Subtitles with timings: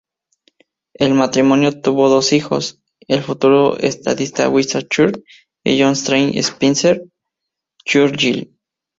[0.95, 5.23] El matrimonio tuvo dos hijos, el futuro estadista Winston Churchill
[5.63, 8.51] y John Strange Spencer-Churchill.